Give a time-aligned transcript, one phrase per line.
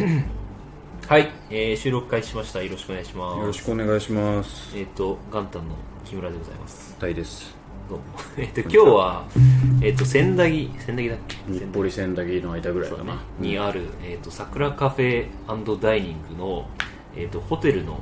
[1.08, 2.62] はい、えー収録開始しました。
[2.62, 3.38] よろしくお願いします。
[3.38, 4.78] よろしくお願いします。
[4.78, 5.74] えっ、と、元旦の
[6.04, 6.96] 木村でございます。
[6.98, 7.54] タイです。
[7.88, 8.04] どうも。
[8.38, 9.24] えっと、今日は、
[9.82, 11.36] えっ、と、千駄木、千駄木だっけ？
[11.52, 13.20] 日暮里千駄木の間ぐらいかな。
[13.38, 15.26] にある、えっ、と、桜カフェ
[15.80, 16.66] ダイニングの、
[17.14, 18.00] えっ、と、ホテルの、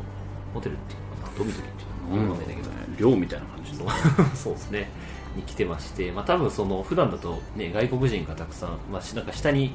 [0.54, 3.90] ホテルっていうのかな、ドミトリーっていうのかな、わかんだけど、寮みたいな感じの。
[4.36, 4.88] そうですね。
[5.36, 9.74] に来てまして、まあ、多分その普段だと、ね、外国人がたくさん、まあ、しなんか下に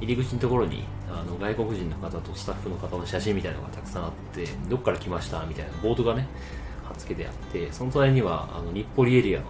[0.00, 6.26] 入り口のところにあの外国人の方とスタッフの方の写真みたいなのがたくさんあってどっから来ましたみたいなボードがね
[6.84, 9.46] 貼っつけてあってその隣にはあの日暮里エリアの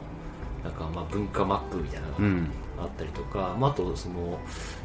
[0.64, 2.48] なんかまあ文化マップみたいなのがうん。
[2.82, 4.38] あったりとか、まあ、あとその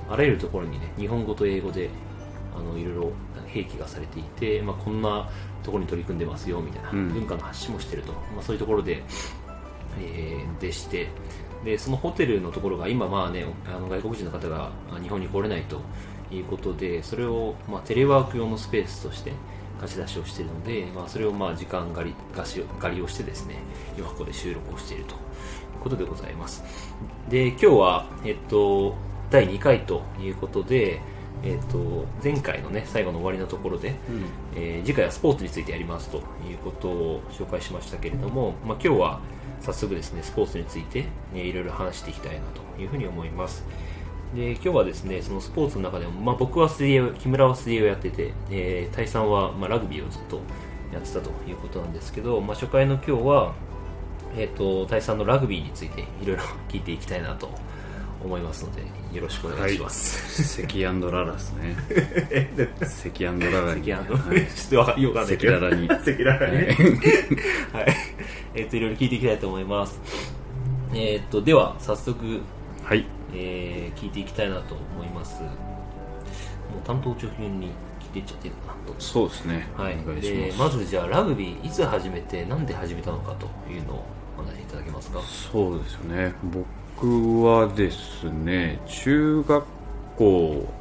[0.09, 1.89] あらゆるところにね日本語と英語で
[2.55, 3.11] あのいろいろ
[3.47, 5.29] 併記がされていて、まあ、こんな
[5.63, 9.03] ところに取り組んでますよみたいな、うん文化の発信もしてると、まあ、そういうところで、
[10.01, 11.09] えーでして
[11.63, 15.81] でそのホテルのところが今まあねあの外国人の方があ日本に来れないと
[16.31, 19.33] いうことでそれをまあテレワーク用のスペースとして
[19.79, 23.55] 貸し出しをしているので、まあ、それをまあ時間借り貸し借りをしてですね
[23.97, 25.17] 今ここで収録をしているという
[25.81, 26.63] ことでございます。
[27.29, 28.95] で今日は、えっと、
[29.29, 31.01] 第2回ということで、
[31.43, 33.95] えっと、前回のね最後の終わりのところで、
[34.55, 39.19] えー次回はスポーツについてやりますということを紹介しましたけれども、まあ、今日は
[39.61, 42.41] 早速ですねスポーツについて、ね、いろいろ話していきたいな
[42.75, 43.65] というふうに思います。
[44.35, 50.41] で今日はですねそのスポーツの中でも、まあ、僕は水泳を木村は水泳をやってて、えー、タイさんは、まあ、ラグビーをずっと
[50.91, 53.53] やってたということなんですけど、まあ、初回の今日は、
[54.35, 57.49] えー、とタイさんのラグビーについていろいろ聞いていきたいなと
[58.23, 58.81] 思いますので
[59.13, 61.75] よろしくお願いします、関アンドララですね。
[63.13, 63.81] 関アンドララに。
[63.83, 65.91] 関あの、はいちょっとわかよくわかんないけど赤裸々に。
[65.91, 67.07] 赤裸々にね
[67.73, 67.95] はいはい。
[68.55, 69.99] えっ、と、いろいろ聞いていきたいと思います。
[70.93, 72.41] えっ、と、では、早速、
[72.83, 73.05] はい。
[73.33, 75.41] えー聞いていきたいなと思います。
[75.41, 75.51] もう
[76.85, 77.67] 担当直入に
[77.99, 78.95] 聞いていっちゃっていいかなと。
[78.99, 79.67] そうですね。
[79.75, 79.97] はい。
[80.03, 80.65] お願いしで、ま。
[80.65, 84.05] ますずじゃあ、ラグビー、いつ始めて、なんで始めたのかというのを
[84.37, 85.19] お話しいただけますか？
[85.21, 86.33] そうですよね。
[86.43, 86.65] 僕
[87.05, 89.65] はですね、中学
[90.15, 90.73] 校、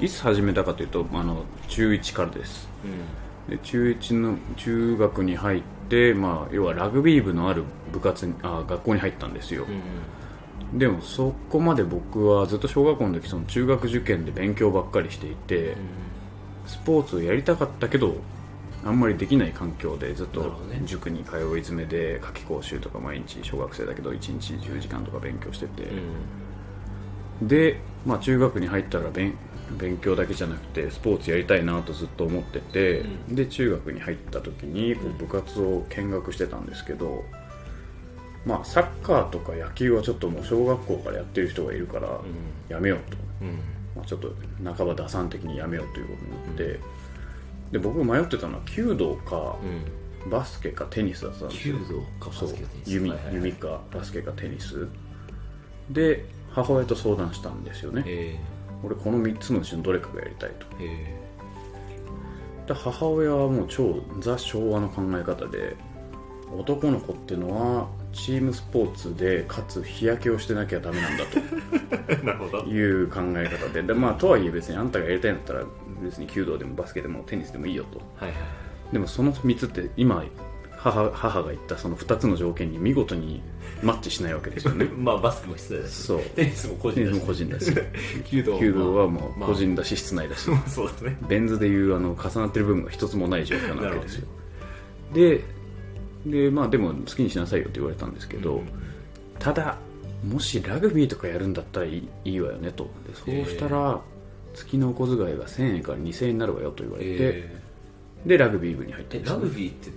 [0.00, 2.68] いつ始めたかというと、あの、中1からです。
[2.84, 10.72] うで中1の中学に入って、まあ、要はラグビー部のある部活にあ学校に入ったんですよ、ん。
[10.72, 10.78] うん。
[10.78, 15.76] でもそこまで僕はずっと小学校の時その中学受験で勉強ばっかりしていて、
[16.66, 18.18] スポーツをやりたかったけど
[18.84, 25.84] あんまりできない環境でずっと塾に通い詰めで夏期講習とか毎日小学生だけど1日10時間とか勉強してて、
[27.42, 27.48] うん。
[27.48, 29.34] で、まあ、中学に入ったら勉
[29.78, 37.24] 勉強だけじゃなくてスポーツやりたいなとずっと思ってて、うで中学に入った時にこう部活を見学してたんですけど、
[38.44, 42.20] まあ、サッカーとか野球はちょっともう小学校からやってる人がいるから
[42.68, 43.48] やめようと、うん。
[43.94, 46.80] まあ、ちょっと半ば打算的にやめようということになって、
[47.70, 49.84] で僕が迷ってたのは弓道かうん。
[50.28, 51.76] バスケかテニスだったんですよ。
[51.76, 52.90] 弓道かバスケかテニス。
[52.92, 54.88] 弓弓かバスケかテニス。
[55.88, 58.02] で母親と相談したんですよね。
[58.06, 58.38] え
[58.82, 60.66] 俺この3つのうちのどれかがやりたいと。
[60.66, 61.20] ー、え。
[62.66, 65.76] で母親はもう超ザ昭和の考え方で
[66.56, 71.24] 男の子っていうのはチームスポーツでかつ日焼けをしてなきゃダメなんだ。
[72.50, 72.64] と。
[72.66, 73.82] いう考え方で。
[73.82, 75.64] で、まあ、とはいえ別にあんたがやりたいんだったら
[76.02, 77.98] 別に弓道でもバスケでもテニスでもいいよと。
[78.16, 78.92] はいはい。
[78.92, 80.24] でもその3つって今
[80.76, 83.42] 母母が言ったその2つの条件に見事に
[83.82, 84.86] マッチしないわけですよね。
[84.96, 85.92] まあ、バスケも失礼だし。
[85.92, 86.20] そう。
[86.20, 87.34] テニスも個テ人だし。
[87.34, 87.72] 人だし。
[88.32, 89.48] 弓道弓道はもうまあ。
[89.48, 90.50] 個人だし室内だし。
[90.66, 91.16] そうだね。
[91.28, 94.26] ベン図でいうあの重なってる部分が一つもない状況なわけですよ。
[95.12, 95.44] で
[96.26, 98.62] でまあでも好きにしなさいよって言われたんですけど、
[99.38, 99.78] ただ
[100.24, 102.84] もしラグビーとかやるんだったらいいいいわよねと。
[103.06, 104.00] でそうしたら
[104.54, 107.60] 月のお小遣いが1000円から2000円になるわよと言われて、え
[108.26, 109.90] でラグビー部に入ってんですよラグビーって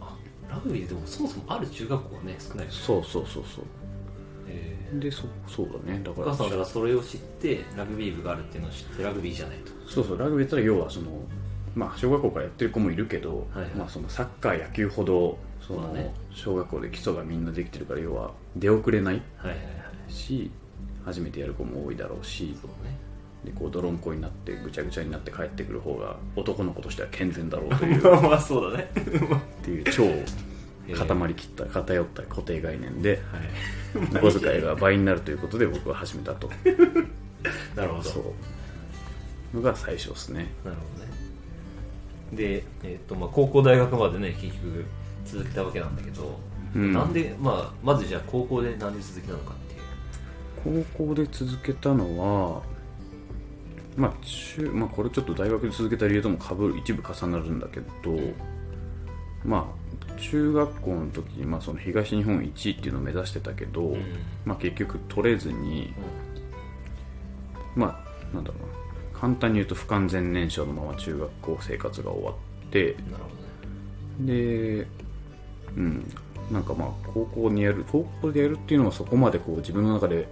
[0.00, 0.16] あ
[0.48, 3.64] ラグビーでもそもそもある中学校はね少ないですそうそうそうそう。
[4.46, 6.00] えでそそうだね。
[6.04, 9.72] だー、おから母さんはだからそれを知ってラグビー部があるっていうのを知ってラグビーじゃないと。
[9.88, 10.18] そうそう。
[10.18, 11.10] ラグビーって要はその
[11.74, 13.70] まあ小学校からやってる子もいるけど、はいはい。
[13.70, 16.14] まあ、そのサッカー野球ほどそのそうだね。
[16.32, 19.62] 小学校で基礎がみんなできてるから要は出遅れないはいはいは
[20.08, 20.12] い。
[20.12, 20.50] し
[21.04, 22.96] 初めてやる子も多いだろうしそうね。
[23.44, 28.90] でこう泥んこになってぐちゃぐちゃになって帰ってくる方が男の子としては健全だろうという まあまあそうだね。
[28.94, 30.24] っていう超ー
[30.98, 34.24] 固まりきった偏った固定概念ではい。
[34.26, 36.50] お小遣いが倍になるということで僕は始めたと。
[37.76, 38.02] なるほど。
[38.02, 38.34] そ
[39.52, 39.56] う。
[39.56, 40.52] のが最初ですね。
[40.64, 41.12] なるほどね。
[42.32, 44.84] で、えっとまあ、高校大学までね結局
[45.24, 46.38] 続けたわけなんだけど、
[46.74, 46.92] うん。
[46.92, 49.56] なんで、まあ、まずじゃあ高校でなんで続けたのかっ
[50.62, 50.84] ていう。
[50.96, 52.62] 高校で続けたのは
[53.96, 57.86] まあ中まあ、これちょっと大学で続けた理由ともかぶる一部重なるんだけど、
[59.44, 64.02] まあ中学校の時に、まあ、その東日本1位っていうのを目指してたけど、うん。
[64.44, 65.94] まあ、結局取れずに、
[67.76, 68.84] まあなんだろうな。
[69.24, 72.34] 簡単に言うと不完全燃焼のまま中学校生活が終わっ
[72.70, 72.96] て
[74.20, 74.86] で
[75.76, 76.10] うん。
[76.50, 80.28] なんかまあ高校にやる高校でやるっていうのはそこまでこう自分の中で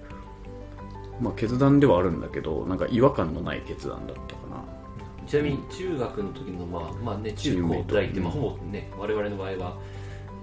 [1.20, 4.62] まあ決断ではあるんだけどなんか違和感のない決断だったかな。
[5.26, 9.78] ちなみに中学の時のまあまあね中高大って、まあ、うんほぼね我々の場合は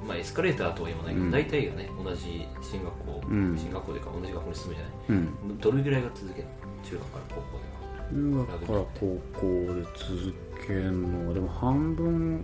[0.08, 1.32] まあエスカレーターとは言わないけど、うん。
[1.32, 3.58] 大体がね同じ進学校、うん。
[3.58, 4.94] 進学校でか同じ学校に進むじゃない？
[5.10, 5.14] う
[5.54, 5.58] ん。
[5.60, 6.54] どれぐらいが続けるの？
[6.84, 7.80] 中学から高校では
[8.12, 10.34] 中学から高校で続
[10.66, 12.44] けるのはでも半分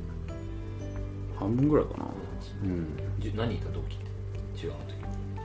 [1.39, 2.05] 半分ぐらいかな
[2.63, 2.87] うん。
[3.19, 3.97] じゅ何人いた同期
[4.55, 4.95] 中学の時。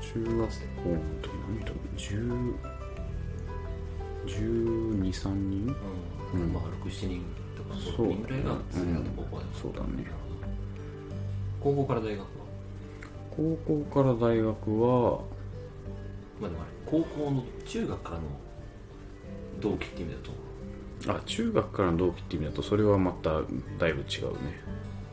[0.00, 0.48] 中学校の
[1.22, 2.54] 時何だろう10
[4.26, 5.76] 12、3人？
[6.34, 6.52] うん、うん。
[6.52, 7.24] まあ67人
[7.56, 8.56] とかそう6人ぐらいが
[9.16, 10.04] 高校で、そうだね。
[11.60, 12.26] 高校から大学は？
[13.30, 15.20] 高校から大学は
[16.40, 18.22] まあでもあれ高校の中学からの
[19.60, 20.32] 同期って意味だと
[21.12, 23.42] あ中学からの同期って意味だとそれはまた
[23.78, 24.60] だいぶ違うね。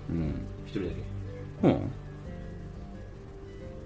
[0.09, 0.47] うん。
[0.65, 1.16] 一人だけ？
[1.63, 1.91] うん。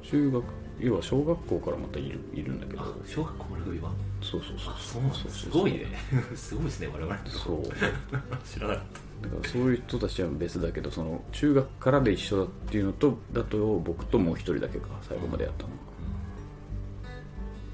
[0.03, 0.43] 中学
[0.79, 2.81] 要は小学校からまたいるいるんだけど。
[2.81, 3.91] あ小学校のラグビーは
[4.21, 4.73] そうそうそう。
[4.73, 5.85] あそうなんですすごいね。
[6.35, 7.63] すごいですね我々そう。
[8.45, 8.85] 知らなかっ
[9.21, 15.69] だからそういう人たちは別だけどその中学からで一緒だっていうのとだと僕ともう一人だけか最後までやったの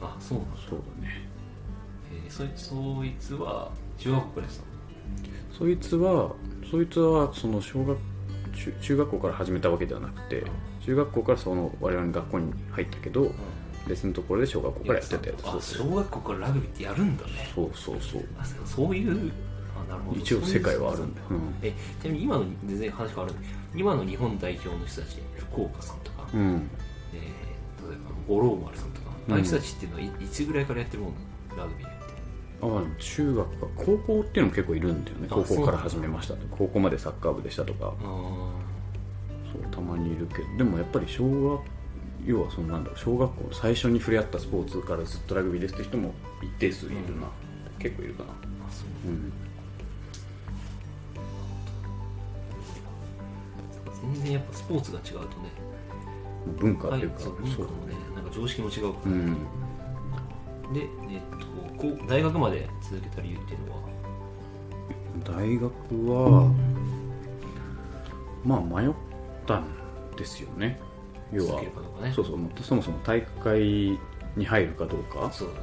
[0.01, 1.27] は、たあそうなんだ、そうだね。
[2.11, 4.65] えー、そいそいつは中学校からですか
[5.57, 6.35] そいつは
[6.69, 8.16] そいつはその小学中
[8.81, 10.43] 中学校から始めたわけではなくて
[10.85, 13.31] 中学校からその我々の学校に入ったけど
[13.87, 17.31] 別のところで小学校からやってたやつあ小学校からラグビーってやるんだね。
[17.55, 18.25] そうそうそう。
[18.37, 19.31] あそういう
[19.75, 20.19] あなるほど。
[20.19, 21.21] 一応世界はあるんだ。
[21.21, 21.27] よ、
[21.61, 23.35] えちなみに今の全然話変わる
[23.75, 26.69] 今の日本代表の人たち福岡さんとか、うん、うん、
[27.13, 29.33] えー、例えば五郎丸さんとか、うん。
[29.33, 31.13] ああいう人たちっていうのはいいつぐらいからやってるもん？
[31.51, 31.96] なのラグビー
[32.61, 35.27] あまあ中学か高校っていうのも結構いるんだよね。
[35.29, 37.93] あ高校から始めました高校までサッカー部でしたとか。
[38.01, 38.03] あ
[39.51, 40.57] そうたまにいるけど。
[40.57, 41.61] でもやっぱり小学
[42.25, 47.27] 要はそのなんだろう小学校の最初に触れ合ったスポーツからずっとラグビーですって人も一定数いるな、
[47.79, 48.29] 結構いるかな。
[48.29, 49.31] ーあそううん。
[54.13, 55.51] 全然やっぱスポーツが違うとね。
[56.59, 57.93] 文化はいっていうか、そう文化もね。
[58.15, 59.37] なんか常識も違うから、うん
[60.73, 61.45] で、えっと
[61.77, 63.77] こう大学まで続けた理由っていうのは？
[65.25, 65.71] 大学
[66.11, 66.53] は
[68.43, 68.91] まあ迷っ
[69.45, 69.65] たん
[70.15, 70.79] ですよね。
[71.31, 71.61] 要は。
[71.61, 71.71] ね。
[72.15, 72.39] そうそう。
[72.61, 73.99] そもそも体育会
[74.35, 75.31] に入るかどうか。
[75.31, 75.59] そうだね。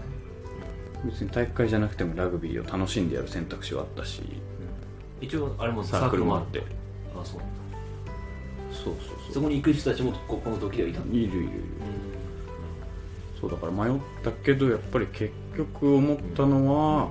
[1.04, 4.22] 別に体育会じゃなくてもラグビーを楽しんでやる選択肢はあったし。
[5.20, 6.36] 一応あれもサークルも。
[6.36, 6.58] あって。
[6.58, 6.66] る
[7.14, 7.40] あそう。
[8.72, 11.00] そうそうそこに行く人たちもここの時ではいた。
[11.00, 11.50] いるいるいる
[13.44, 17.10] そうだから迷ったけどやっぱり結局思ったのは、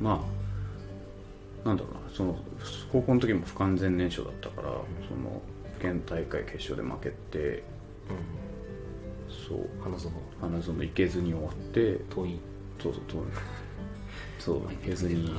[0.00, 0.24] ま
[1.64, 2.36] あなんだろうなその
[2.90, 4.74] 高校の時も不完全燃焼だったから、そ
[5.14, 5.40] の
[5.80, 7.62] 県大会決勝で負けて
[9.48, 9.58] そう。
[9.58, 10.12] うん花園。
[10.40, 12.38] 花園行けずに終わって桐蔭
[12.82, 13.02] そうそう
[14.38, 15.32] そうそう行けずに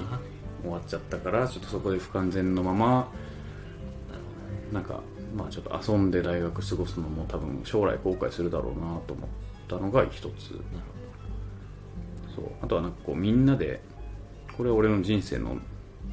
[0.61, 3.11] 終わっちゃったからちょっとそこで不完全のまま
[4.71, 5.01] なんか
[5.35, 9.29] まあちょっと遊んで大学過ごすのも多分将来後悔するだろうなと思っ
[9.67, 10.59] たのが一つ。
[12.35, 12.45] そう。
[12.61, 13.81] あとはなんかこうみんなで
[14.57, 15.57] これは俺の人生の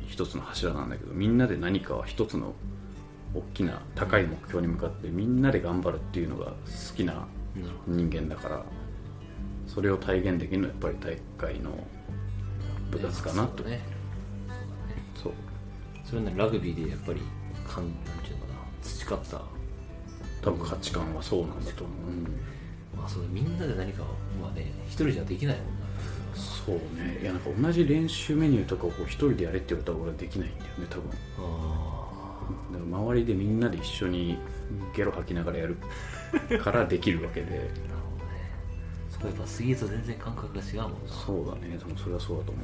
[0.08, 2.54] 一つの柱なんだけどみんなで何かは一つの
[3.34, 6.54] 大きな高い目標に向かってみんなで頑張るっていうのが好
[6.96, 7.26] きな
[7.86, 8.64] 人間だから
[9.66, 11.70] それを体現できるのはやっぱり体育会の
[12.90, 13.62] ど部活かなと。
[13.62, 13.72] そう
[15.22, 15.32] そう。
[16.04, 17.22] それなりラグビーでやっぱり
[18.98, 19.42] 培った。
[20.42, 22.24] 多分価値観はそうなんだと思う、うん
[22.96, 24.06] まあそうみんなで何かを
[24.40, 25.72] まあね一人じゃできないもんな。
[26.34, 27.18] そうね。
[27.22, 31.10] いやなんか同じ練習メニューとかを一人でやれって言われたら俺はできないんだよね多分。
[31.38, 31.98] あ
[32.72, 34.38] だから周りでみんなで一緒に
[34.94, 35.76] ゲロ吐きながらやる
[36.62, 37.46] からできるわけで。
[37.46, 38.32] あなるほどね。
[39.10, 41.12] そこやっぱ水泳と全然感覚が違うもんな。
[41.12, 41.78] そうだね。
[41.80, 42.60] 多分それはそうだと思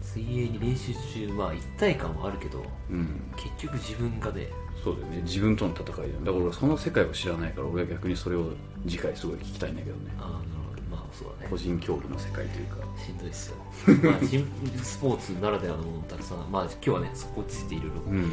[0.00, 2.62] 水泳に練習中まあ一体感はあるけどう
[2.92, 3.20] うん。
[3.36, 5.22] 結局自分がでそうだよね。
[5.22, 8.50] 自分との戦いだよだから俺その世界を知らないから俺は逆にそれを
[8.86, 10.12] 次回すごい聞きたいんだけどね。
[10.18, 10.82] ああなるほど。
[10.96, 11.48] まあそうだね。
[11.50, 12.76] 個人競技の世界というか。
[12.96, 13.56] しんどいっすよ。
[14.04, 14.46] まあ新
[14.82, 16.50] スポーツならではのものたくさん。
[16.50, 18.18] まあ今日はねそこについていろいろうん。
[18.18, 18.30] 聞い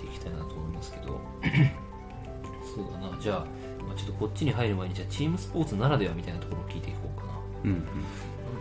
[0.00, 1.20] ていきたいなと思いますけど。
[2.74, 3.18] そうだな。
[3.20, 3.38] じゃあ、
[3.84, 7.32] まあ、ちょっとこっちに入る前にじゃあチームスポーツならではみたいなところを聞いていこうかな。
[7.64, 7.82] うんなん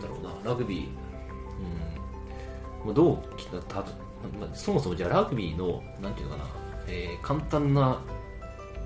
[0.01, 0.50] だろうな。
[0.51, 0.79] ラグビー。
[0.79, 0.89] うん。
[2.86, 3.60] まあどうきた？
[3.62, 3.84] た、ま
[4.51, 6.50] あ、そもそもじゃあラグビーのなんていうのかな、
[6.89, 8.01] えー簡単な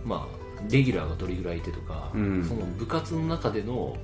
[0.05, 2.43] まあレギュラーがどれぐらいいてとか、うん。
[2.43, 3.98] その部活の中での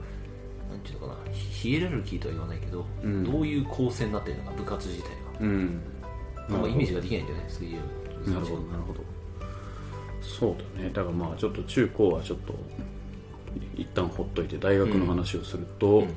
[0.70, 3.24] なんていうのかなヒエラルキーとは言わないけど、うん。
[3.24, 5.16] どういう構成になってるのか部活自体が。
[5.42, 5.82] うん。
[6.50, 7.78] なんかイメージができないんだよね水泳
[8.34, 9.00] なるほどなるほど。
[10.22, 10.90] そうだね。
[10.90, 12.54] だからまあちょっと中高はちょっと
[13.76, 16.14] 一旦ほっといて大学の話をすると、うん。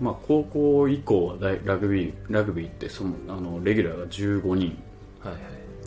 [0.00, 4.78] まあ高校以降は大ラグビーラグビーってそのあのレギュラーが15人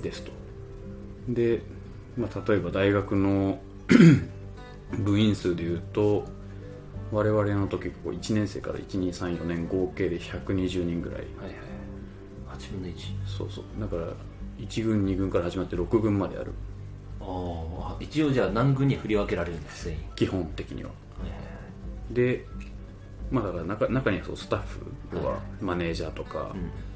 [0.01, 0.31] ですと
[1.33, 1.61] で、
[2.17, 3.59] まあ、例えば大学の
[4.99, 6.25] 部員数でいうと
[7.11, 11.19] 我々の時こう1年生から1234年合計で120人ぐらい。
[11.19, 11.55] はいはい。
[12.59, 12.95] 8分の1
[13.25, 13.63] そうそう。
[13.79, 14.07] だから
[14.59, 16.51] 1軍2軍から始まって6軍まである。
[17.21, 19.99] ああ一応じゃあ何軍に振り分けられるんです全員。
[20.15, 20.89] 基本的には。
[20.89, 20.95] は
[21.27, 21.35] いは
[22.11, 22.13] い。
[22.13, 22.45] で
[23.31, 24.79] まあだから中中にはそうスタッフ
[25.13, 26.88] 要はマネージャーとか、うん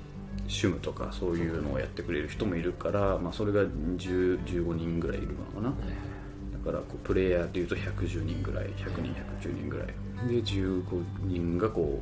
[0.48, 5.70] 主務とかそういうのをやってくれる人もいるから、まあ、それが10 15人ぐらいいるのかな。
[5.70, 9.88] だからこうプレイヤーでいうと110人ぐらい100人110人ぐらい。
[9.88, 9.94] で
[10.42, 10.84] 15
[11.26, 12.02] 人がこ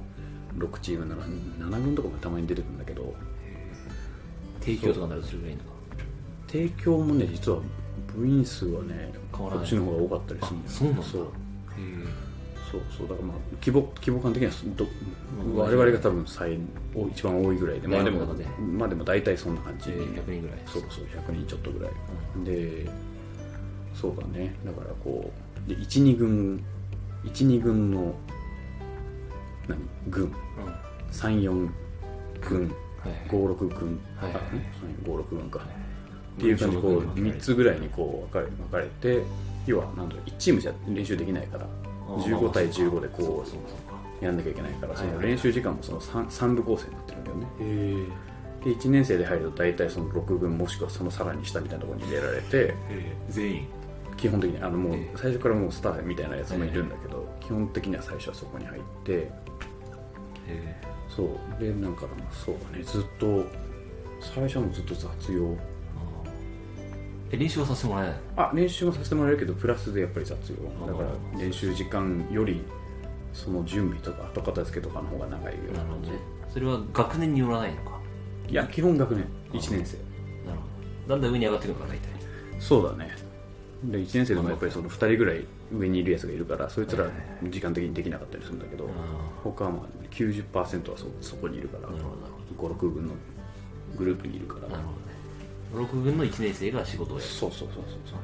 [0.55, 3.13] う6チームなら7軍とかもたまに出てくるんだけど。
[4.59, 5.69] 提供とかになるとそれぐらいのか。
[6.47, 7.59] 提供もね実は
[8.15, 9.65] 部員数はね変わらない。
[9.65, 11.03] こっちの方が多かったりするんだよそうなんだ。
[11.03, 11.23] そう。
[11.23, 11.27] へ
[12.71, 14.53] そうそうだからまあ規模規模感的には
[15.65, 16.57] 我々が多分最
[16.95, 18.25] お一番多いぐらいでまあでも
[18.59, 19.91] まあでも大体そんな感じ。
[19.91, 20.57] え100人ぐらい。
[20.65, 21.93] そうそう100人ちょっとぐらい、
[22.45, 22.89] で
[23.93, 24.55] そうだね。
[24.65, 25.31] だからこ
[25.65, 26.63] うで12軍
[27.25, 28.15] 12軍の
[29.67, 29.79] 何？
[30.09, 30.23] 軍。
[30.23, 30.31] うん。
[31.11, 31.69] 34
[32.41, 32.71] 軍。
[33.03, 34.71] はい56軍、はいはいあね
[35.03, 39.23] 56軍か、っていう感じでこう3つぐらいにこう分かれ分かれて
[39.65, 41.67] 要はなんだろう1チームじゃ練習できないから
[42.17, 43.55] 15対15でこそ
[44.21, 47.47] うやんなきゃいけないからその練習時間もその 3, 三部構成になってるんだよね。
[48.63, 52.75] で1年生で入ると大体その6軍もしくはそのさらに下みたいなところに入れられて
[53.29, 53.67] 全員？
[54.17, 59.31] 基本的にあのもうええ最初からもうスターみたいなやつもいるんだけど、基本的には最初はそこに入って
[61.09, 61.27] そう。
[61.59, 62.83] でなんかそうだね。
[62.83, 63.45] ずっと
[64.19, 65.57] 最初はもうずっと雑用
[67.31, 70.87] え練習はさせてもらえないあ練習もさせてもらえるけどプラスでやっぱり雑用。
[70.87, 72.61] だから練習時間より
[73.33, 75.59] その準備とか後片付けとかの方が長いよ。
[75.69, 76.19] うな感じなるほどね。
[76.49, 77.99] それは学年によらないのか？
[78.49, 79.25] いや基本学年。
[79.53, 79.97] 1年生。
[80.45, 81.15] なるほど。
[81.15, 82.09] だんだん上に上がっていくのか大体。
[82.59, 83.15] そうだね。
[83.83, 87.07] で1年生でもやっぱりその2人ぐらい上にいるやつがいるからそいつら
[87.49, 88.87] 時間的にできなかったりするんだけどあ
[89.43, 93.13] 他はまあ90%はそそこにいるからあなるほどなる56軍の
[93.97, 94.67] グループにいるから。
[94.67, 95.10] なるほどね
[95.73, 97.29] 6軍の1年生が仕事をやる。
[97.29, 98.15] そうそうそうそうそう。
[98.15, 98.21] な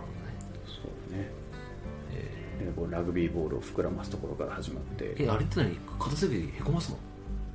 [0.00, 1.28] るそうだね。
[2.10, 2.66] ほどね。
[2.66, 5.14] でこうラグビーボールを膨らますところから始まって。
[5.18, 5.74] えあれって何？
[5.98, 6.98] 片付けてへこますの？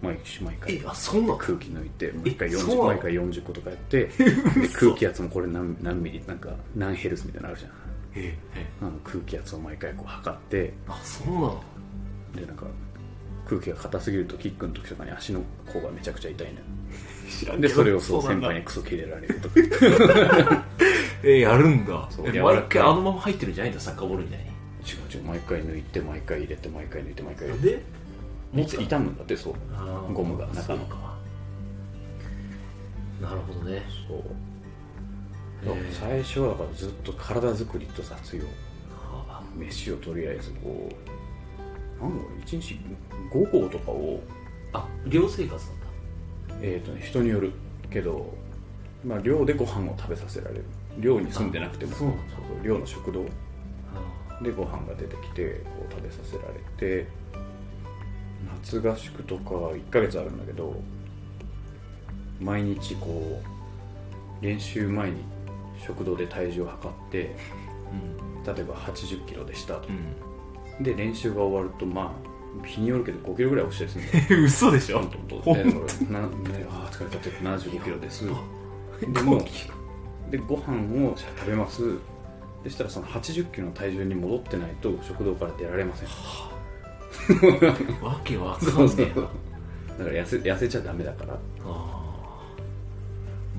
[0.02, 0.76] 毎毎回。
[0.76, 1.28] えあそうな？
[1.30, 2.84] の空気抜いて毎回40そうなの？
[2.86, 4.14] 毎回40個とかやって で
[4.80, 7.72] 空気圧もこれ何何ミリなんか何ヘルツみたいなのあるじゃん。
[8.16, 8.66] ええ。
[8.82, 10.74] あの空気圧を毎回こう測って。
[10.88, 11.64] あそうなの？
[12.36, 12.66] でなんか
[13.48, 16.58] 空気が硬すぎるとキックの時とかに足の甲がめちゃくちゃ痛いのよ。
[16.92, 17.17] 知ら
[17.60, 19.56] でそれをそう先輩にクソ切れられるとか。
[21.24, 22.08] えやるんだ。
[22.10, 24.46] そうえ毎回あのまま入ってるんじゃないんだサッカーボールみたいに。
[24.46, 27.84] 違う違う毎回抜いて毎回入れて毎回抜いて毎回入れで？
[28.56, 30.14] ていつ傷むんだってそう。
[30.14, 30.80] ゴムが中の。
[33.22, 33.84] なるほどね。
[34.08, 34.24] そう。
[35.92, 38.44] 最初はだからずっと体作りと雑用。
[38.96, 40.88] は飯をとりあえずこ
[42.00, 42.80] うなんだろう1日
[43.34, 44.22] 5合とかを。
[44.74, 45.66] ああ寮生活
[46.62, 47.52] えーとね、人による
[47.90, 48.34] けど、
[49.06, 50.66] まあ、寮でご飯を食べさせられる。
[51.00, 51.92] 寮に住んでなくても。
[51.94, 52.16] あそうそ
[52.62, 53.26] う寮の食堂。
[54.42, 57.08] でご飯が出てきてこう食べさせられて。
[58.64, 60.76] 夏合宿とか1ヶ月あるんだけど
[62.40, 63.42] 毎日こ
[64.42, 65.18] う練習前に
[65.84, 67.36] 食堂で体重を測って
[68.46, 69.88] 例えば8 0キロでしたと。
[69.90, 72.28] うん、で練習が終わるとまあ
[72.66, 74.26] 日によるけど5キロぐらい落ちたりするんだよ。
[74.30, 75.00] うん、嘘でしょ？
[75.00, 75.64] 本当本当。
[75.64, 75.66] で
[76.12, 76.28] なね
[76.70, 77.18] あー疲れた。
[77.18, 78.26] って75キロです。
[78.26, 78.32] で
[79.22, 79.46] も
[80.32, 81.98] でご飯を食べます。
[82.64, 86.10] でしたらその80キロの体重に戻ってないと食堂から出られません。
[88.04, 89.22] わけわかんねえな。
[89.98, 91.38] だから痩せ痩せちゃダメだから。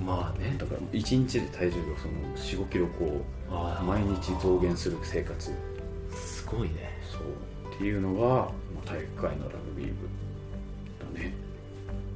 [0.05, 0.55] まあね。
[0.59, 5.53] だから1日で体重がその4 5キロこう毎日増減する生活。
[6.15, 6.99] すごいね。
[7.11, 7.23] そう。
[7.75, 8.51] っていうのが、まあ、
[8.89, 10.09] 体育会のラグビー部
[11.15, 11.35] だね。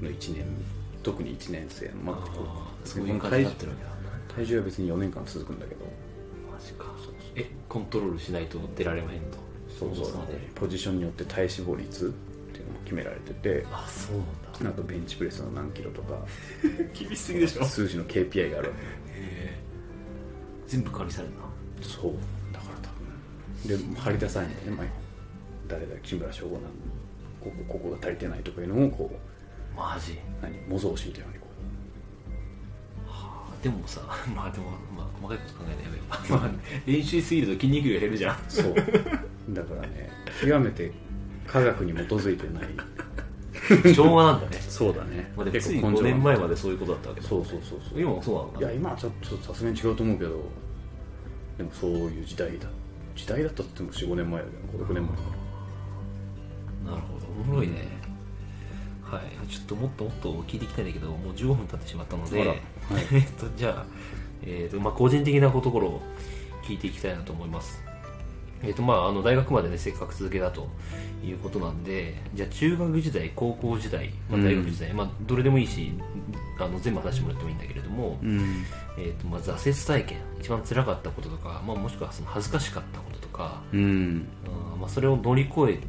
[0.00, 0.46] の1年
[1.02, 2.28] 特に1年生の、まあ、
[2.84, 3.90] そういう感じになってるわけだ。
[4.36, 5.84] 体重は別に4年間続くんだけど。
[6.50, 6.86] マジか。
[7.34, 9.38] えコントロールしないと出られまへんと。
[9.78, 10.24] そうそう。
[10.54, 12.08] ポジションによって体脂肪率っ
[12.52, 13.66] ていうの決められてて。
[13.70, 14.26] あそうなん
[14.64, 14.70] だ。
[14.70, 16.14] あとベンチプレスの何キロとか。
[16.94, 17.64] 厳しすぎでしょ。
[17.68, 18.74] 数字の KPI があるわ
[20.66, 21.40] 全部管理されるな
[21.78, 22.14] けそう。
[22.52, 23.94] だから多分。
[23.94, 25.01] で張り出さないんだよね前
[25.72, 26.62] 誰だ木村翔吾なん
[27.40, 30.18] ここここが足りてないとかいうのをこうマジ？
[30.42, 31.46] 何模造紙みたいなのにこ
[33.62, 34.02] でもさ
[34.36, 36.08] まあでもまあ細かいこと考えないやめよう。
[36.30, 36.50] まあ
[36.84, 38.36] 練習しすぎると筋肉量減るじゃん。
[38.36, 38.74] うそう。
[39.54, 40.10] だからね
[40.40, 40.92] 極めて
[41.46, 42.64] 科学に基づいてない。
[43.94, 44.56] 昭和なんだね。
[44.60, 45.32] そうだね。
[45.36, 48.00] まあでもつい5結構根性が年前までそういうことだったわけだそうそうそうそう。
[48.00, 50.44] 今もそうなのいや今はちょっとさすがに違うと思うけど
[51.56, 52.68] でもそういう時代だ。
[53.14, 55.41] 時代だったって言っても45年前だけど56年前だか
[56.84, 57.26] なるほど。
[57.40, 58.02] おもろいね。
[59.02, 59.48] はい。
[59.48, 62.58] ちょっともっともっと聞いていきたいんだけどもう15分経ってしまったので、はい。
[63.12, 63.86] えっとじゃあ、
[64.42, 66.02] えっとまあ、個人的なところを
[66.62, 67.82] 聞いていきたいなと思います。
[68.62, 70.68] えっとまあ、あの大学までねせっかく続けたと
[71.24, 75.92] いうことなんでじゃあ中学時代高校時代、まあ、大学時代、まあ、どれでもいいし
[76.60, 78.64] あの全部話してもらってもいいんだけれども、うん。
[78.96, 83.80] えっとまあ、挫折体験一番辛かったこととか、まあ、もしくはその恥ずかしかったこととか、うん。
[83.80, 84.26] うん
[84.80, 85.86] まあ、それを乗り越えた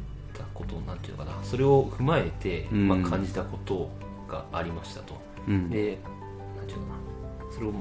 [0.54, 1.36] ことなんていうのかな。
[1.42, 2.88] それを踏まえて、うん。
[2.88, 3.90] まあ、感じたこと
[4.28, 5.68] がありましたと、うん。
[5.68, 5.98] で
[6.56, 7.52] なんていうのかな。
[7.52, 7.76] それを、うん、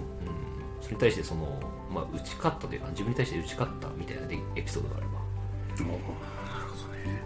[0.82, 1.60] それに対してその、
[1.92, 5.14] まあ、打ち勝ったというか自分に対して打ち勝ったみたいなでエピソードがあれば。
[5.14, 7.22] なるほどね、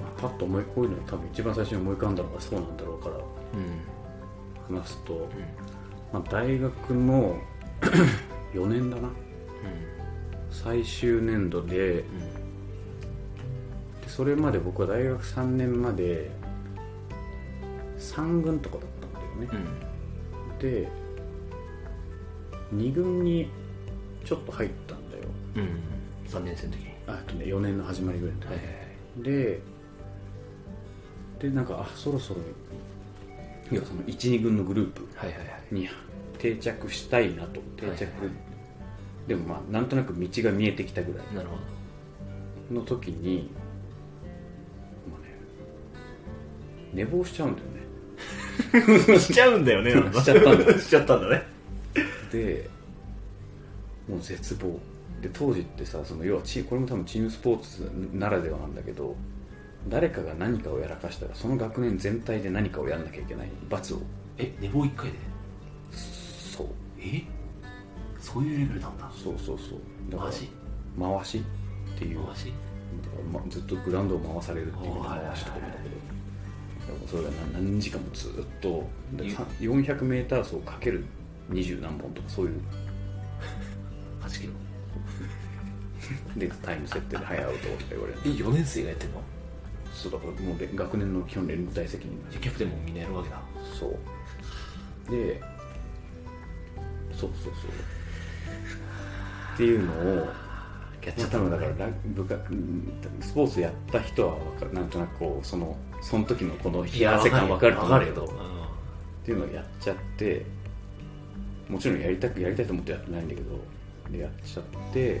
[0.00, 4.76] まあ、パッと思いこういうの多分一番最初に思い浮かんだのがそうなんだろうからうん。
[4.76, 5.28] 話すと、
[6.12, 7.36] まあ、大学の
[8.54, 9.10] 4 年だな。
[10.50, 12.04] 最終年度でで
[14.20, 16.30] それまで僕は大学3年まで
[17.98, 19.66] 3軍とかだったんだよね。
[20.52, 20.88] うん、で
[22.74, 23.48] 2軍に
[24.22, 25.22] ちょっと入ったんだよ。
[25.56, 25.62] うん。
[25.62, 25.68] うん、
[26.28, 26.80] 3年生の時。
[26.80, 29.22] にあとね4年の始まりぐらいの時、はいはいはい。
[29.22, 29.60] で
[31.38, 32.40] でなんかあそろそろ
[33.72, 35.08] 要はその12軍のグループ
[35.74, 35.88] に
[36.36, 39.28] 定着したいなと定着、はいはいはい。
[39.28, 41.56] でもまあなんとなく道が見えてきたぐらいなるほ
[42.70, 43.50] の時に、
[46.92, 47.80] 寝坊しちゃうんだよね。
[49.06, 50.78] どしちゃうんだよねしちゃったんだ。
[50.78, 51.42] しちゃったんだね。
[52.30, 52.68] で
[54.08, 54.78] もう絶望。
[55.20, 59.14] で当時ってさその要はチこれも多分チームスポーツならではなんだけど
[59.88, 63.48] 誰かが何かをやらかしたらその学年全体で何かをやらなきゃいけない。
[63.68, 63.98] 罰を。
[64.38, 65.18] え寝坊1回で？
[65.92, 66.66] そう。
[66.98, 67.22] え？
[68.18, 69.10] そういうレベルなんだ。
[69.22, 69.78] そうそうそう。
[70.10, 71.38] だから回し？
[71.38, 72.20] っていう。
[72.20, 75.96] マジだからまずっとグラウンドを回されるっていう回しとかもだけど
[77.10, 78.88] それが何何時間もずっと。
[79.14, 81.04] でゆさ 400m 走かける
[81.50, 82.60] 20何本とかそういう。
[84.22, 84.52] 8キロ。
[86.38, 88.18] でタイム設定で早アウトとか言われる。
[88.24, 89.22] え4年生がやってんの？
[89.92, 92.40] そうだからもうで学年の基本連帯責任。
[92.40, 93.42] キャプテンもみんなやるわけだ。
[93.78, 95.10] そう。
[95.10, 95.40] で
[97.12, 97.70] そうそうそう。
[99.54, 99.92] っていうの
[100.22, 100.28] を
[101.00, 108.60] キャッまあ多分だからラ部活うんスポーツやった人はわかなんとなくこうそのその時のこの冷や汗感分かると思うけど。
[109.20, 110.46] っていうのをやっちゃって
[111.68, 113.60] もちろんやりたくやりたいと思ってやってないんだけど
[114.10, 115.20] でやっちゃって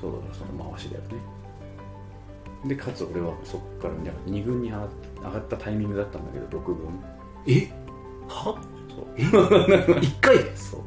[0.00, 1.08] そうだからその回しだよね。
[2.68, 4.88] でかつ俺はそこから2軍に上がっ
[5.48, 7.00] たタイミングだったんだけど6軍。
[7.48, 7.68] え？
[8.28, 8.56] は？
[8.88, 9.06] そう。
[9.16, 10.38] え1回？
[10.38, 10.80] でそう。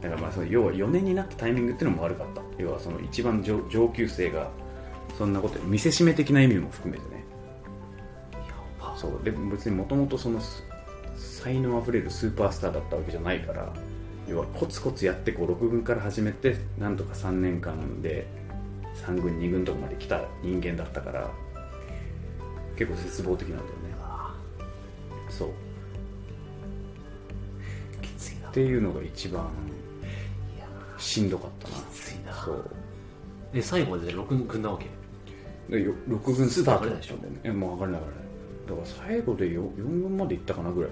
[0.00, 4.50] だからまあその要は4年になったタイミングっていうのも悪かった要はその一番上上級生が
[5.18, 7.24] そんなこと見せしめ的な意味も含めてね。
[9.00, 9.24] そう。
[9.24, 10.62] で別にもともとそのす
[11.16, 13.72] 才能あふれるスーパースターだったわけじゃないから
[14.28, 18.26] 要はコツコツやってこう6軍から始めてなんとか3年間で
[19.06, 21.30] 3軍2軍とかまで来た人間だったから
[22.76, 23.74] 結構絶望的なんだよね。
[24.02, 24.34] あ
[25.30, 25.48] そう。
[28.00, 28.48] ーきついな。
[28.48, 29.48] っていうのが一番
[30.98, 31.79] しんどかったな
[32.30, 32.42] な。
[32.44, 32.64] そう。
[33.52, 34.86] で最後まで6軍なわけ。
[35.68, 36.96] でよ6軍スタート。
[36.96, 38.24] でしょったんだよねえもう上がれない上がれない。
[38.68, 40.90] だから最後で 4, 4軍まで行ったかなぐらい。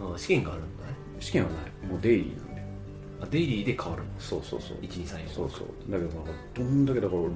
[0.00, 0.94] あ試験があるんだね。
[1.20, 1.86] 試験はない。
[1.88, 2.62] もうデイリーなんで。
[3.22, 4.08] あデイリーで変わるの？
[4.18, 4.76] そうそうそう。
[4.78, 5.90] 123そうそう。
[5.90, 7.28] だけどなんかどんだけだから、ま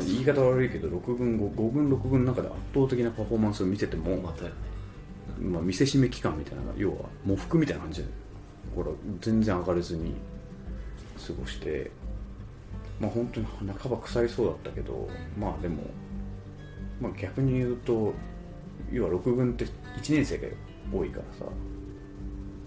[0.00, 4.54] あ、言い方悪いけど6軍 5, 5軍6軍の中で圧倒的なパフォーマンスを見せても、またよね。
[5.40, 8.08] まあ、見せしめ期間みたいな要は喪服みたいな感じで
[8.74, 10.14] これ全然上がれずに
[11.26, 11.90] 過ごして
[13.00, 15.82] まあ本当に半ば腐りそうだったけどまあでも、
[17.00, 18.14] まあ、逆に言うと
[18.92, 19.70] 要は6軍って1
[20.14, 20.48] 年生が
[20.92, 21.44] 多いからさ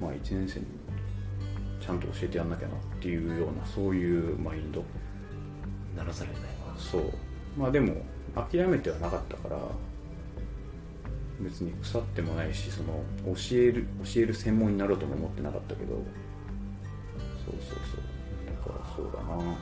[0.01, 0.65] まあ1年生に
[1.79, 4.83] ちゃんと教えてやんなきゃなっていうようなそういうマインド。
[5.97, 6.75] ならざるを得ないわ。
[6.77, 7.11] そう。
[7.57, 7.95] まあでも
[8.35, 9.57] 諦めてはなかったから
[11.41, 15.99] 別に腐ってもないしその教える教える専門になろうとも思ってなかったけどそ
[17.51, 18.01] うそうそう。
[18.45, 19.57] だからそうだな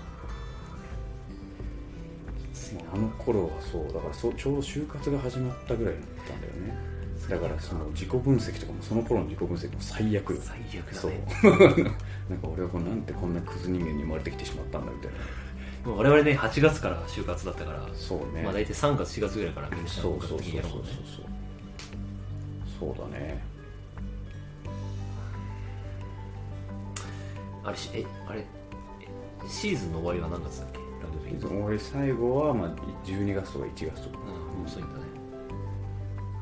[2.93, 6.95] あの頃はそうだからそうちょうど就活が始まったぐらいだったんだよね。
[7.29, 10.29] だからその自己分析とかもその頃の自己分析も最悪。
[10.33, 11.11] よ最悪だそう。
[11.11, 11.25] ね
[12.29, 15.17] なんか俺はこうなんてこんなクズ人間に生まれてきてしまったんだみたいな。
[15.91, 18.43] 我々ね8月から就活だったから、そうね。
[18.43, 20.81] まあ大体3月4月ぐらいからみんなそうそうそうそうそう。
[22.79, 23.43] そうだね。
[27.63, 28.45] あれしえあれえ
[29.49, 30.84] シーズンの終わりは何月だっけ？
[31.01, 32.69] ラグビー俺最後はまあ
[33.05, 34.17] 12月とか1月とか。
[34.27, 35.01] うん遅いんだね。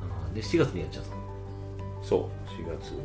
[0.02, 1.22] あーで7月にやっちゃったの？
[2.02, 2.22] そう。
[2.50, 2.98] 4月5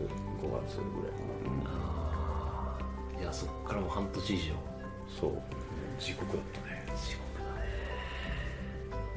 [0.63, 1.19] 月ぐらいか
[1.65, 2.79] な、あ
[3.17, 4.55] あいやそっからもう半年以上。
[5.21, 5.43] そう。
[5.99, 6.85] 地獄だったね。
[6.97, 7.67] 地獄だね。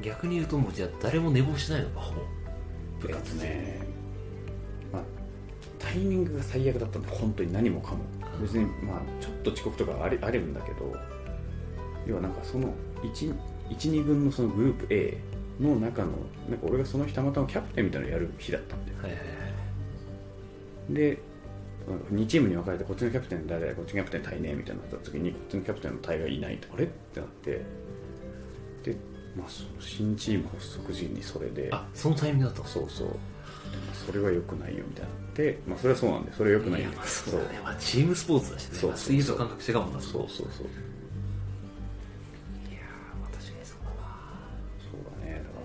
[0.02, 2.22] 逆に言うともうじゃあ誰も寝坊しないのかほぼ。
[3.00, 3.86] 部活とね
[4.92, 5.04] まあ
[5.78, 8.00] タイミングが最悪だったんで本当に何もかも。
[8.42, 10.96] 別にまあちょっと遅刻とかありあるんだけど
[12.06, 15.18] 要はなんかその12分のそのグループ A
[15.60, 16.12] の中の
[16.50, 18.98] なんか俺がその日たまたまキャプテンみたいなのをやる日だったんだよ。
[19.02, 19.26] はいはいは
[20.90, 20.94] い。
[20.94, 21.20] で
[22.12, 24.98] 2チームに分かれてこっちのキャプテン誰々こっちのキャプテン対ねみたいになった。
[24.98, 26.68] 時にこっちのキャプテンの対がいないと。
[26.74, 26.86] あれ？
[26.86, 27.62] ってなって。
[28.84, 28.96] で、
[29.36, 31.70] まあ、その新チーム発足時にそれで。
[31.72, 32.68] あそのタイミングだったの？
[32.68, 33.16] そうそう。
[34.06, 35.18] それは良くないよみたいにな。
[35.32, 36.90] って、まあ、それはそうなんでそれは良くないよ。
[36.90, 37.60] いやまあそうだね。
[37.64, 38.78] まあチームスポーツだしね。
[38.78, 40.68] そうまあ水泳と感覚違うもんなそうそうそう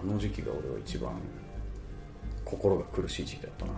[0.07, 1.13] の時期が俺は一番
[2.45, 3.73] 心が苦しい時期だったな。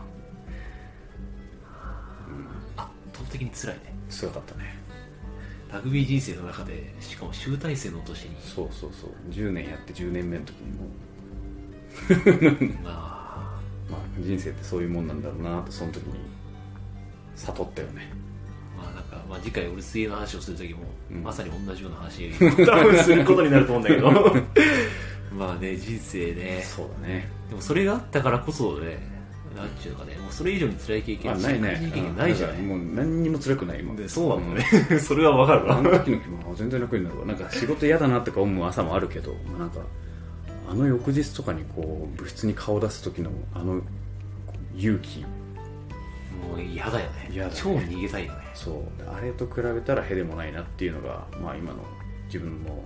[2.77, 3.95] 圧倒的に辛いね。
[4.11, 4.79] 辛かったね。
[5.73, 8.37] ラグビー人生の中でしかも集大成の年に。
[8.41, 9.11] そうそうそう。
[9.31, 10.87] 10年やって10年目の時にも
[12.85, 13.19] まあ。
[13.91, 16.15] まあ人生ってそういうもんなんだろうなとその時に
[17.37, 18.13] 悟ったよね。
[18.77, 21.23] まあなんか、まあ、次回俺水泳の話をする時も、うん。
[21.23, 22.31] まさに同じような話。
[22.67, 24.09] 多分することになると思うんだけど
[25.39, 26.63] まあね人生ね。
[26.65, 27.31] そうだね。
[27.49, 28.99] でもそれがあったからこそね
[29.57, 32.13] なんちゅうのかねもうそれ以上に辛い経験あないね。
[32.17, 33.95] ないじゃない、もう何にも辛くない今。
[33.95, 34.65] でそうなんだね、
[35.01, 37.27] それはわかるあわの時の気分は全然楽になるわ。
[37.27, 39.81] なんか仕事嫌だなとか思う朝もあるけどまあなんか
[40.71, 43.81] あの翌日とかにこう部室に顔出す時のあの
[44.77, 45.21] 勇気。
[45.21, 47.29] もう嫌だよね。
[47.33, 47.57] 嫌だね。
[47.57, 48.39] 超逃げたいよね。
[48.55, 49.11] そう。
[49.11, 51.79] あれと比べたらへでもないなっていうのが、まあ、今の
[52.27, 52.83] 自分の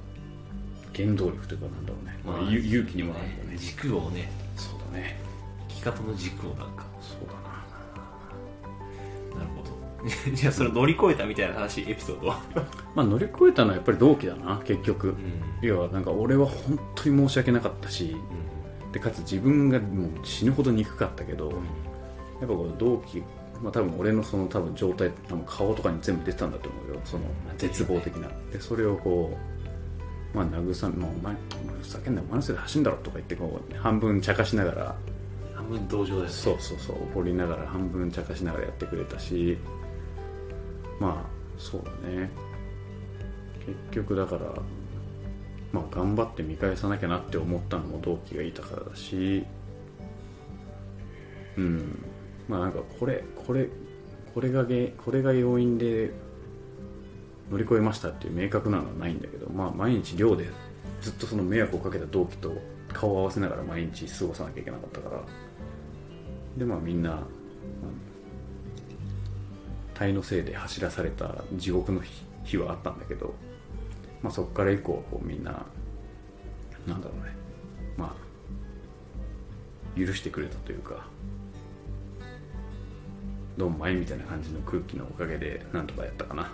[0.95, 3.57] 原動力というかなんだろうね、まあ、ゆ勇気にもなるよね。
[3.57, 4.31] 軸をね。
[4.57, 5.19] そうだね。
[5.69, 6.85] 生き方の軸をなんか。
[7.01, 7.41] そうだな。
[9.39, 9.73] なるほど。
[10.35, 12.41] じゃあそれ乗り越えたみたいな話エピソードは？
[12.95, 15.17] まあ乗り越えたのはやっぱり同期だな結局、うん。
[15.63, 18.17] 要はなんか俺は本当に申し訳なかったし
[18.93, 21.61] でかつ自分がもう死ぬほど憎かったけど、やっ
[22.41, 23.23] ぱこう同期
[23.63, 27.01] まあ多分俺のその多分状態多分顔とかに全部出てたんだと思うよ。
[27.05, 27.25] その
[27.57, 28.29] 絶望的な。
[28.51, 29.52] でそれをこう
[30.35, 31.35] まあ慰め、まあ、お前
[31.83, 34.97] ふざけんなお前のせいで走んだろとか言ってこう半分茶化しながら。
[35.55, 39.59] 半分同情ですそうそうそう怒りながら半分茶化しながらやってくれたし。
[40.99, 42.31] まあそうだね。
[43.67, 44.53] 結局だから
[45.73, 49.45] まあ頑張って見返さなきゃなって思ったのも同期がいたからだし。
[51.57, 51.99] うん。
[52.49, 53.69] まあなんかこれこれ
[54.35, 56.11] これがげこれが要因で
[57.53, 60.49] 乗り越えましたっていう明確なのはないんだけどまあ毎日寮で
[61.03, 62.57] ずっとその迷惑をかけた同期と
[62.95, 65.23] 顔を合わせながら毎日過ごさなきゃいけなかったから。
[66.57, 67.21] でまあみんな、まあ、
[69.95, 73.35] 体のせいで走らされた地獄の日日はあったんだけど、
[74.23, 75.65] まあ、そこから以降こうみんな
[76.87, 77.33] なんだろうね。
[77.97, 81.07] まあ許してくれたというか
[83.59, 86.51] どんまいみたいな感じの空気のおかげでなんとかやったかな。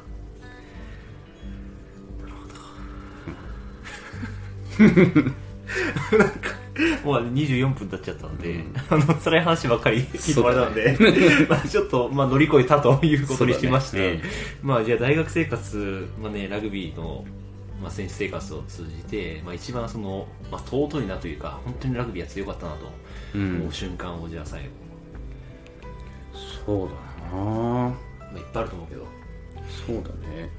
[7.04, 10.96] もう24分経っちゃったんで、あの辛い話ばっかり聞いてもらったんで、
[11.48, 14.30] まあちょっと、まあ、乗り越えたということにしまして、そうだね。
[14.62, 17.24] まあじゃあ大学生活、まあね、ラグビーの、
[17.82, 22.90] まあ、選手生活を通じて、まあ、一番その、まあ、尊いなというか本当にラグビーは強かったなと
[23.34, 23.56] うん。
[23.60, 24.66] 思う瞬間をじゃあ最後、
[26.66, 27.42] そうだな。
[27.42, 29.06] まあ、いっぱいあると思うけど。
[29.86, 30.50] そうだね。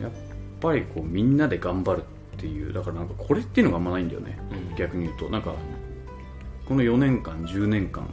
[0.00, 0.10] やっ
[0.60, 4.38] ぱりこうみんなで頑張るっていうだからなんかこれっていうのがあんまないんだよね、
[4.70, 4.76] うん。
[4.76, 5.30] 逆に言うと。
[5.30, 5.54] なんか
[6.66, 8.04] この4年間10年間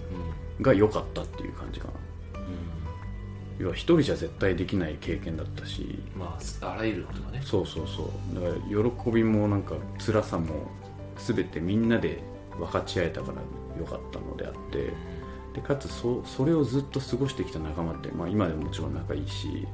[0.58, 0.64] うん。
[0.64, 1.94] が良かったっていう感じかな。
[2.40, 3.64] うん。
[3.64, 6.00] 要は一人じゃ絶対できない経験だったし。
[6.16, 7.42] まああらゆることがね。
[7.44, 8.36] そうそうそう。
[8.36, 10.72] だから喜びもなんか辛さも
[11.18, 12.24] 全てみんなで
[12.58, 13.42] 分かち合えたから
[13.80, 14.94] よかったのであって。
[15.54, 19.68] でかつそそれをずっと過ごしてきた仲間って、まあ、今でももちろん仲いいし、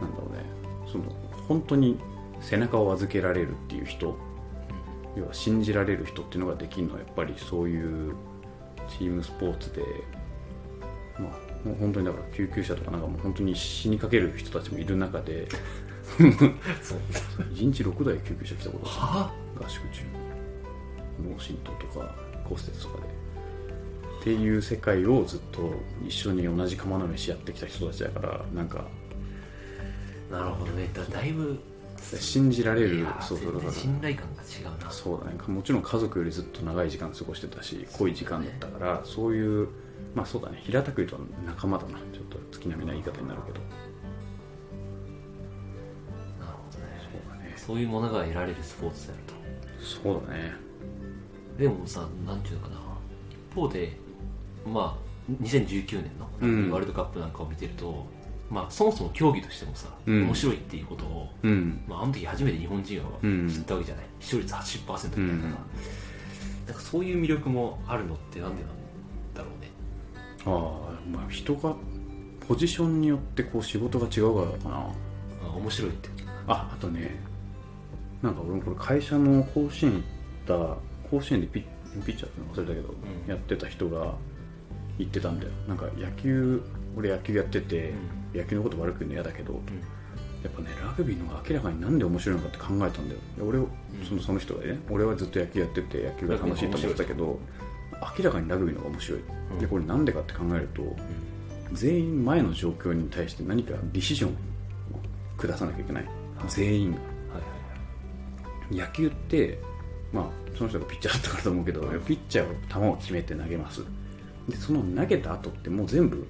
[0.00, 0.44] なんだろうね。
[0.90, 1.04] その
[1.48, 1.98] 本当に
[2.48, 4.16] 背中を預けられるっていう人
[5.16, 8.14] 要は信じられる人っていうのができるのはやっぱりそういう
[8.98, 9.82] チームスポーツで、
[11.18, 15.48] まあ、もう本当にだから救急車とかなんかもう本当に死にかける人たちもいる中で
[16.82, 16.98] そう。
[17.54, 20.02] 1日6台救急車来たことは合宿中
[21.22, 23.14] 脳震盪とか骨折とかで。
[24.20, 25.70] っていう世界をずっと
[26.06, 28.86] 一緒に同じ釜の飯やってきた人たちだからなんか
[30.30, 30.88] なるほどね。
[30.94, 31.60] だだいぶ
[32.18, 33.70] 信じられるそうそうだから。
[33.70, 34.90] 全然信頼感が違うな。
[34.90, 35.38] そうだね。
[35.46, 39.68] もちろん家族よりずっと長い時間過ごしてたし濃い時間だったからそういう
[40.14, 40.60] まあそうだね。
[40.62, 41.98] 平たく言うと仲間だな。
[42.12, 43.60] ちょっと月並みな言い方になるけど。
[46.40, 46.84] なるほどね。
[47.00, 47.54] そうだね。
[47.56, 49.22] そういうものが得られるスポーツである
[49.84, 50.54] そうだね。
[51.56, 52.80] とでもさなんていうのかな。
[53.50, 53.96] 一方で
[54.66, 55.04] まあ
[55.42, 58.06] 2019年のワールドカップなんかを見てると、
[58.54, 60.26] まあそもそも競技としてもさ、うん。
[60.26, 61.82] 面白いっていうことを、うん。
[61.88, 63.48] まあ、あの時初めて日本人はうん。
[63.50, 65.26] 知ったわけじゃない、視聴率80%みたいな。
[65.26, 65.42] さ、うん。
[65.42, 68.70] なんかそういう魅力もあるのってなんでなん
[69.34, 69.70] だろうね。
[70.46, 71.74] ああまあ人が
[72.46, 74.76] ポジションによってこう仕事が違うからかな。
[74.76, 76.08] あ面白いって
[76.46, 77.20] ああとね
[78.22, 80.02] なんか俺もこれ会社の甲子園行っ
[80.46, 80.54] た
[81.10, 83.28] 甲子園でピッピッチャーっていうの忘れたけど、ん。
[83.28, 84.14] やってた人が
[84.98, 85.52] 言ってたんだよ。
[85.66, 86.62] なんか野球
[86.96, 87.92] 俺野球やってて、
[88.34, 89.60] 野球のこと悪く言うの嫌だけど、
[90.42, 93.20] やっぱねラグビーの方が明らかになんで面白いのかって考えたんだよ。
[93.36, 93.68] で俺を
[94.08, 97.38] そのその人がね俺はずっと野球やってて野球が楽しいと思ってたけど
[98.18, 99.20] 明らかにラグビーの方が面白い、
[99.52, 99.58] うん。
[99.58, 100.96] でこれなんでかって考えると、
[101.72, 104.34] 全員前の状況に対して何かディシジョンを
[105.40, 106.08] 下さなきゃいけない。
[106.48, 106.98] 全員が。
[106.98, 107.06] はい
[107.38, 107.44] はい
[108.70, 109.58] 野球って
[110.10, 110.24] まあ
[110.56, 113.84] その人がピッチャーだったからと思うけどピッチャーは球を決めて投げます。
[114.48, 116.26] でその投げた後ってもう全部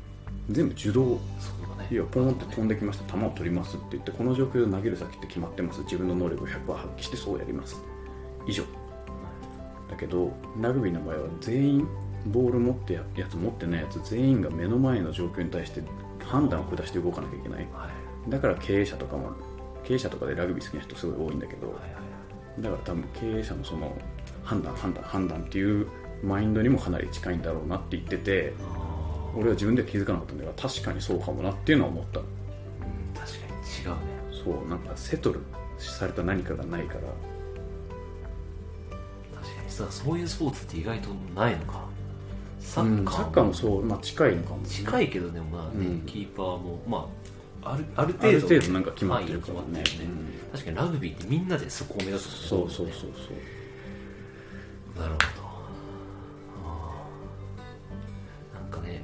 [0.50, 1.20] 全部受動
[1.90, 1.96] ね。
[1.96, 3.12] いやポーンって飛んできました。
[3.12, 5.80] 球を取りますって言ってこの状況で投げる先って決まってます。
[5.82, 7.82] 自分の能力を100%発揮してそうやります。
[8.46, 8.64] 以上。
[9.90, 11.88] だけどラグビーの場合は全員
[12.26, 15.82] ボール持ってややつ持ってないやつ全員が目の前の状況に対して
[16.24, 17.68] 判断を下して動かなきゃいけない。
[17.72, 17.88] は
[18.26, 18.30] い。
[18.30, 19.32] だから経営者とかも
[19.84, 22.04] 経営者とかでラグビー好きな人すごい多いんだけどはいはい
[22.58, 23.96] だから多分経営者のその
[24.44, 25.88] 判断判断判断っていう
[26.22, 28.83] マインドにもかなり近いんだろうなって言っててあ
[29.36, 32.20] 俺は自分では気づかなかったんだけど確かにそうかもなっていうのは思った。
[32.20, 32.28] ーうん
[33.14, 34.42] 確かに違うね。
[34.44, 35.40] そうなんかセトル
[35.78, 37.00] された何かがないから。
[39.34, 39.70] 確かに。
[39.70, 41.84] さそういうスポーツって意外とないのか。
[42.60, 43.14] サうッカー。
[43.14, 46.00] んサッカーもそう、まあ、近いのかも、ね、近いけどでもまあね、うん。
[46.06, 47.08] キーパーもま
[47.62, 49.60] ああるあるある程度程度なんか決まってるからね。
[49.62, 50.14] 範囲が決まってるね。
[50.52, 53.06] 確かにラグビーってみんなでそこを目指すそうそうそうそ
[54.96, 55.00] う。
[55.00, 55.43] なるほど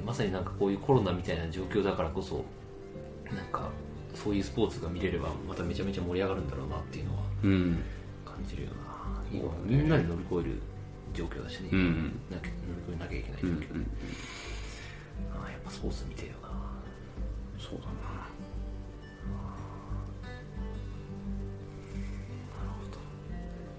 [0.05, 2.43] まさになんかこういうコロナみたいな状況だからこそ
[3.33, 3.69] なんか
[4.13, 7.81] そういうスポーツが見れればまためちゃめちゃ盛り上がるんだろうなっていうのはうん。
[8.25, 8.75] 感じるよな。
[9.31, 10.61] うだねみんなで乗り越える
[11.13, 12.19] 状況だしね、うん。
[12.29, 13.87] 乗り越えなきゃいけないうん、う状況、ん、
[15.33, 16.49] あーやっぱスポーツ見てえよな。
[17.59, 17.91] そうだな。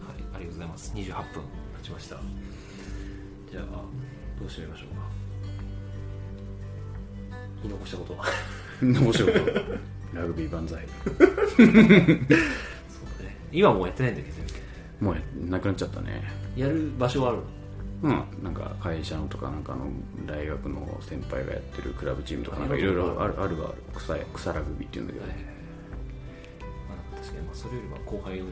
[0.06, 0.92] はい、ありがとうございます。
[0.94, 1.42] 28分
[1.78, 2.16] 経ちました。
[3.50, 3.64] じゃあ、
[4.38, 5.21] どうしてみましょうか。
[7.62, 8.24] 言い残したことは？
[8.82, 9.32] 面白い
[10.12, 10.84] ラグビー万歳
[11.56, 11.72] そうだ
[13.24, 13.36] ね。
[13.52, 14.36] 今もうやってないんだけど、
[15.00, 16.22] もうやなくなっちゃったね
[16.56, 17.44] やる場所はあるの？
[18.02, 18.08] う
[18.40, 19.86] ん、なんか会社のとかなんかあの
[20.26, 25.54] 大学の先輩がやってるクラブチームとかなんかいろいろあるあるはある草や草ラグビーっていうんだけど、はいはいはい
[26.88, 28.50] まあ、確かに、まあ、それよりは後輩をね、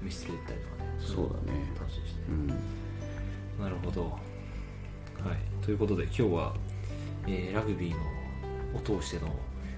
[0.00, 0.90] 見せてったりとかね。
[0.98, 2.24] そうだね楽しいしね。
[2.30, 2.48] うん
[3.62, 4.02] なるほど。
[4.04, 4.08] は
[5.34, 5.64] い。
[5.64, 6.54] ということで、今日は、
[7.28, 7.98] えーラグビーの
[8.96, 9.34] を通しての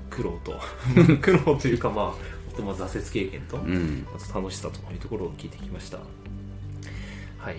[0.08, 0.58] 苦労と、
[1.20, 5.98] 苦労というか、まあ、とまあ挫折経験と、うんあと楽しさというところを聞いてきました。
[7.38, 7.56] はい。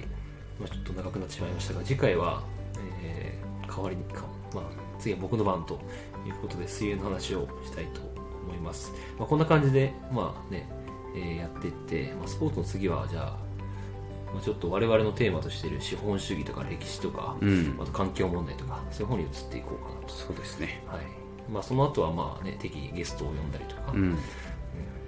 [0.59, 2.43] まあ、ちょっと長くなってしまいましたが、次回は、
[3.03, 3.41] えー
[3.73, 4.23] 代わりにか、
[4.53, 4.63] まあ、
[4.99, 5.79] 次は僕の番と
[6.27, 8.01] いうことで、水泳の話をしたいと
[8.45, 8.91] 思います。
[9.17, 10.69] まあ、こんな感じで、まあね、
[11.15, 13.37] えーやっていって、まあ、スポーツの次は、じゃあ、
[14.39, 20.13] ちょっと我々のテーマとしている資本主義とか歴史とか、うんあと環境問題とか、そういう方に移っていこうかなと。
[20.13, 21.01] そうですねはい。
[21.51, 24.17] まあ、その後は、まあね、適宜ゲストを呼んだりとか、うんうん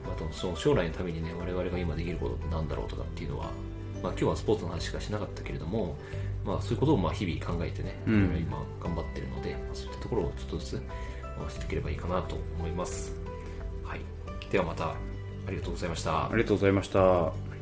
[0.06, 3.46] あとその将来のためにね我々が今できることってなんだろうとかっていうのは、
[4.04, 5.96] まあ、今日はスポーツの話しかしなかったけれども、
[6.46, 10.70] まあ、そういうことをまあ日々考えてね、うん今頑張ってるので、まあ、そういったところをちょっとずつ
[11.50, 13.16] していければいいかなと思います。
[13.84, 14.02] はい。
[14.52, 14.96] ではまた、あ
[15.50, 16.30] りがとうございましたあ。
[16.34, 17.53] りがとうございました